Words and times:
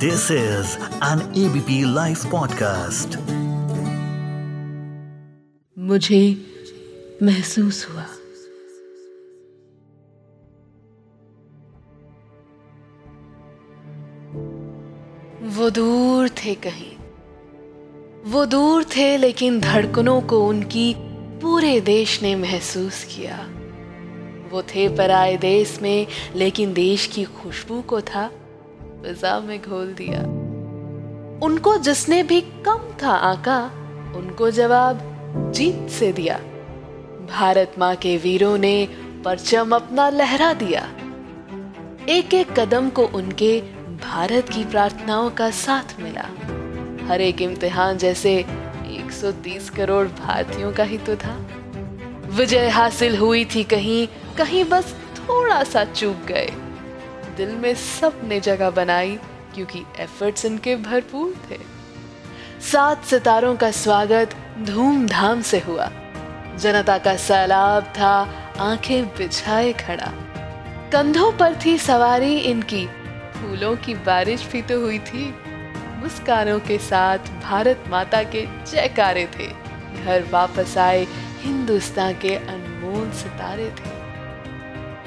This 0.00 0.30
is 0.30 0.66
an 1.02 1.18
ABP 1.34 1.84
Life 1.84 2.32
podcast. 2.34 3.18
मुझे 5.78 6.46
महसूस 7.22 7.88
हुआ। 7.90 8.02
वो 15.48 15.70
दूर 15.70 16.28
थे 16.28 16.54
कहीं। 16.54 16.96
वो 18.24 18.46
दूर 18.46 18.84
थे 18.84 19.16
लेकिन 19.16 19.60
धड़कनों 19.60 20.20
को 20.20 20.48
उनकी 20.48 20.94
पूरे 21.42 21.80
देश 21.80 22.22
ने 22.22 22.36
महसूस 22.36 23.04
किया। 23.04 23.50
वो 24.50 24.62
थे 24.62 24.96
पराए 24.96 25.36
देश 25.36 25.78
में, 25.82 26.06
लेकिन 26.34 26.72
देश 26.72 27.06
की 27.06 27.24
खुशबू 27.24 27.82
को 27.82 28.00
था। 28.00 28.30
फिजा 29.02 29.40
में 29.40 29.62
घोल 29.62 29.86
दिया। 29.86 30.20
उनको 31.46 31.76
जिसने 31.76 32.22
भी 32.22 32.40
कम 32.40 32.96
था 33.02 33.10
आका, 33.10 33.70
उनको 34.16 34.50
जवाब 34.50 35.00
जीत 35.54 35.88
से 35.90 36.12
दिया। 36.12 36.38
भारत 37.30 37.72
माँ 37.78 37.96
के 37.96 38.16
वीरों 38.16 38.58
ने 38.58 38.88
परचम 39.24 39.74
अपना 39.74 40.08
लहरा 40.08 40.52
दिया। 40.52 40.88
एक 42.08 42.34
एक 42.34 42.60
कदम 42.60 42.90
को 42.90 43.06
उनके 43.06 43.60
भारत 44.04 44.48
की 44.48 44.64
प्रार्थनाओं 44.64 45.30
का 45.30 45.50
साथ 45.50 46.00
मिला। 46.00 46.28
हर 47.06 47.20
एक 47.20 47.42
इम्तिहान 47.42 47.98
जैसे 47.98 48.44
130 48.86 49.70
करोड़ 49.70 50.06
भारतीयों 50.08 50.72
का 50.72 50.82
ही 50.82 50.98
तो 50.98 51.16
था। 51.16 51.46
विजय 52.26 52.68
हासिल 52.68 53.16
हुई 53.16 53.44
थी 53.44 53.64
कहीं 53.64 54.06
कहीं 54.36 54.64
बस 54.64 54.94
थोड़ा 55.16 55.64
सा 55.64 55.84
चूक 55.84 56.16
गए। 56.26 56.52
दिल 57.40 57.56
में 57.56 57.74
सबने 57.74 58.40
जगह 58.40 58.70
बनाई, 58.70 59.18
क्योंकि 59.54 59.82
एफर्ट्स 59.98 60.44
इनके 60.44 60.76
भरपूर 60.76 61.34
थे। 61.50 61.58
सात 62.72 63.04
सितारों 63.04 63.56
का 63.56 63.70
स्वागत 63.70 64.30
धूमधाम 64.58 65.42
से 65.42 65.58
हुआ। 65.58 65.90
जनता 66.58 66.98
का 66.98 67.16
सैलाब 67.16 67.84
था, 67.84 68.30
आँखें 68.58 69.06
बिछाए 69.06 69.72
खड़ा। 69.72 70.12
कंधों 70.92 71.32
पर 71.32 71.56
थी 71.66 71.78
सवारी 71.78 72.38
इनकी, 72.38 72.86
फूलों 73.34 73.76
की 73.76 73.94
बारिश 73.94 74.48
भी 74.52 74.62
तो 74.62 74.80
हुई 74.80 74.98
थी। 74.98 75.34
मुस्कानों 75.96 76.60
के 76.60 76.78
साथ 76.78 77.18
भारत 77.18 77.84
माता 77.88 78.22
के 78.22 78.46
जयकारे 78.70 79.28
थे। 79.38 79.46
घर 80.04 80.24
वापस 80.30 80.78
आए, 80.78 81.06
हिंदुस्तान 81.40 82.12
के 82.12 82.36
अनमोल 82.36 83.10
सितारे 83.10 83.70
थे। 83.70 84.09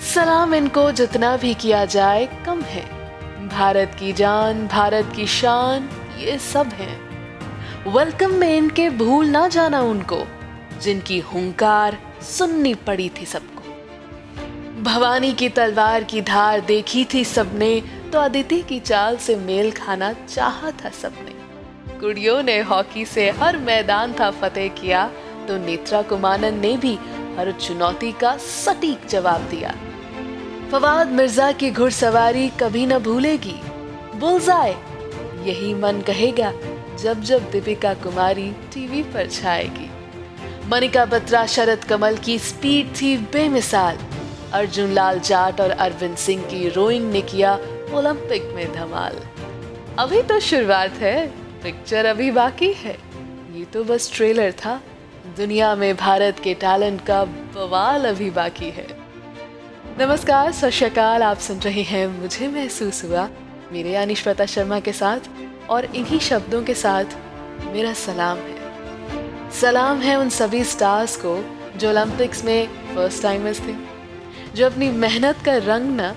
सलाम 0.00 0.54
इनको 0.54 0.90
जितना 0.92 1.36
भी 1.36 1.52
किया 1.54 1.84
जाए, 1.84 2.26
कम 2.46 2.60
है। 2.60 2.84
भारत 3.48 3.96
की 3.98 4.12
जान, 4.12 4.66
भारत 4.66 5.12
की 5.16 5.26
शान, 5.26 5.88
ये 6.18 6.38
सब 6.38 6.66
हैं। 6.66 7.92
वेलकम 7.92 8.34
में 8.34 8.56
इनके 8.56 8.88
भूल 8.90 9.26
ना 9.26 9.46
जाना 9.48 9.80
उनको, 9.80 10.18
जिनकी 10.82 11.18
हुंकार 11.20 11.98
सुननी 12.22 12.74
पड़ी 12.74 13.08
थी 13.08 13.26
सबको। 13.26 14.82
भवानी 14.82 15.32
की 15.32 15.48
तलवार 15.48 16.04
की 16.04 16.20
धार 16.22 16.60
देखी 16.60 17.04
थी 17.04 17.24
सबने 17.24 17.80
तो 18.12 18.18
अदिति 18.18 18.60
की 18.62 18.80
चाल 18.80 19.16
से 19.16 19.36
मेल 19.36 19.70
खाना 19.72 20.12
चाहा 20.12 20.70
था 20.70 20.90
सबने। 20.90 21.34
कुड़ियों 22.00 22.42
ने 22.42 22.60
हॉकी 22.60 23.04
से 23.04 23.30
हर 23.30 23.58
मैदान 23.58 24.12
था 24.12 24.30
फतेह 24.30 24.68
किया 24.74 25.06
तो 25.48 25.56
नेत्रा 25.56 26.02
कुमानन 26.02 26.58
ने 26.58 26.76
भी 26.76 26.94
हर 27.38 27.52
चुनौती 27.60 28.12
का 28.12 28.36
सटीक 28.36 29.06
जवाब 29.06 29.40
दिया। 29.40 29.74
फवाद 30.72 31.08
मिर्ज़ा 31.08 31.52
की 31.52 31.70
घुड़सवारी 31.70 32.48
कभी 32.48 32.86
न 32.86 32.98
भूलेगी। 32.98 33.60
बुलजाए, 34.16 34.72
यही 35.44 35.74
मन 35.74 36.00
कहेगा, 36.00 36.52
जब 37.00 37.20
जब 37.22 37.50
दीपिका 37.50 37.94
कुमारी 37.94 38.50
टीवी 38.74 39.02
पर 39.02 39.28
छाएगी। 39.30 39.90
मनिका 40.68 41.04
बत्रा, 41.04 41.46
शरद 41.46 41.84
कमल 41.84 42.16
की 42.16 42.38
स्पीड 42.38 42.90
थी 43.00 43.16
बेमिसाल। 43.16 43.98
अर्जुन 44.52 44.92
लाल 44.92 45.20
जाट 45.20 45.60
और 45.60 45.70
अरविंद 45.70 46.16
सिंह 46.16 46.42
की 46.42 46.68
रोइंग 46.68 47.10
ने 47.12 47.20
किया 47.20 47.54
ओलंपिक 47.92 48.50
में 48.54 48.72
धमाल। 48.72 49.20
अभी 49.98 50.22
तो 50.22 50.40
शुरुआत 50.40 50.90
है, 50.90 51.26
पिक्चर 51.62 52.06
अभी 52.06 52.30
बाकी 52.30 52.72
है। 52.72 52.98
ये 53.54 53.64
तो 53.64 53.84
बस 53.84 54.10
ट्रेलर 54.14 54.52
था। 54.52 54.80
दुनिया 55.36 55.74
में 55.74 55.96
भारत 55.96 56.40
के 56.44 56.54
टैलेंट 56.54 57.00
का 57.06 57.24
बवाल 57.24 58.04
अभी 58.04 58.30
बाकी 58.30 58.70
है। 58.70 58.95
नमस्कार, 59.98 60.50
सत 60.52 60.98
आप 60.98 61.38
सुन 61.38 61.58
रहे 61.58 61.82
हैं 61.82 62.06
मुझे 62.06 62.48
महसूस 62.48 63.02
हुआ, 63.04 63.22
मेरे 63.72 63.90
यानी 63.90 64.14
श्वेता 64.14 64.46
शर्मा 64.46 64.80
के 64.80 64.92
साथ 64.92 65.28
और 65.70 65.84
इन्हीं 65.84 66.18
शब्दों 66.18 66.62
के 66.62 66.74
साथ 66.74 67.16
मेरा 67.66 67.92
सलाम 67.92 68.38
है। 68.38 69.50
सलाम 69.60 70.00
है 70.00 70.16
उन 70.16 70.28
सभी 70.30 70.62
स्टार्स 70.64 71.16
को 71.16 71.34
जो 71.76 71.88
ओलंपिक्स 71.90 72.44
में 72.44 72.66
फ़र्स्ट 72.94 73.22
टाइमर्स 73.22 73.60
थे, 73.60 73.74
जो 74.54 74.66
अपनी 74.66 74.90
मेहनत 74.98 75.42
का 75.46 75.56
रंग 75.64 75.96
ना 75.96 76.12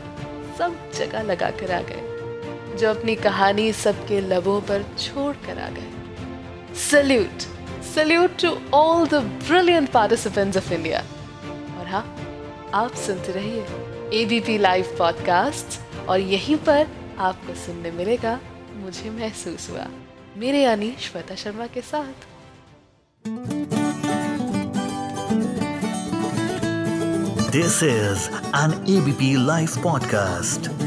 सब 0.59 0.77
जगह 0.97 1.21
लगा 1.21 1.49
कर 1.51 1.71
आ 1.71 1.81
गए, 1.81 2.77
जो 2.77 2.89
अपनी 2.89 3.15
कहानी 3.17 3.71
सबके 3.75 4.21
लबों 4.29 4.59
पर 4.61 4.85
छोड़ 4.99 5.35
कर 5.45 5.59
आ 5.59 5.69
गए। 5.69 6.75
Salute 6.81 7.51
salute 7.95 8.41
to 8.41 8.57
all 8.77 9.07
the 9.07 9.23
brilliant 9.47 9.91
participants 9.91 10.57
of 10.57 10.73
India 10.73 11.03
और 11.79 11.87
हाँ 11.87 12.05
आप 12.73 12.95
सुनते 12.95 13.31
रहिए 13.31 13.61
एबीपी 14.21 14.57
लाइव 14.57 14.95
पॉडकास्ट 14.97 15.79
और 16.07 16.19
यहीं 16.19 16.55
पर 16.55 16.87
आपको 17.17 17.55
सुनने 17.55 17.91
मिलेगा 17.91 18.39
मुझे 18.73 19.09
महसूस 19.09 19.69
हुआ 19.69 19.87
मेरे 20.37 20.61
यानी 20.63 20.95
श्वेता 20.99 21.35
शर्मा 21.35 21.67
के 21.67 21.81
साथ 21.81 22.27
this 27.51 27.83
is 27.83 28.29
an 28.55 28.85
ABP 28.97 29.45
live 29.45 29.67
podcast. 29.67 30.78